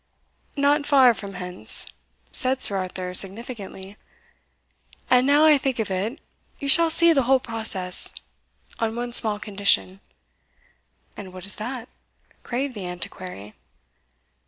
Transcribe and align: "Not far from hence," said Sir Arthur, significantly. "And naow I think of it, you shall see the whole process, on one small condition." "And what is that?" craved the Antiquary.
"Not 0.57 0.87
far 0.87 1.13
from 1.13 1.35
hence," 1.35 1.85
said 2.31 2.59
Sir 2.63 2.77
Arthur, 2.77 3.13
significantly. 3.13 3.97
"And 5.11 5.27
naow 5.27 5.43
I 5.45 5.59
think 5.59 5.77
of 5.77 5.91
it, 5.91 6.17
you 6.57 6.67
shall 6.67 6.89
see 6.89 7.13
the 7.13 7.21
whole 7.29 7.39
process, 7.39 8.11
on 8.79 8.95
one 8.95 9.13
small 9.13 9.39
condition." 9.39 9.99
"And 11.15 11.31
what 11.33 11.45
is 11.45 11.57
that?" 11.57 11.87
craved 12.41 12.73
the 12.73 12.87
Antiquary. 12.87 13.53